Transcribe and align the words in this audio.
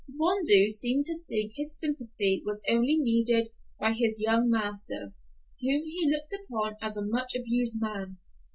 Rondeau 0.19 0.67
seemed 0.69 1.05
to 1.05 1.19
think 1.25 1.51
his 1.55 1.77
sympathy 1.79 2.41
was 2.43 2.63
only 2.67 2.97
needed 2.97 3.49
by 3.79 3.93
his 3.93 4.19
young 4.19 4.49
master, 4.49 5.13
whom 5.61 5.83
he 5.85 6.11
looked 6.11 6.33
upon 6.43 6.73
as 6.81 6.97
a 6.97 7.05
much 7.05 7.35
abused 7.35 7.75
man. 7.79 8.17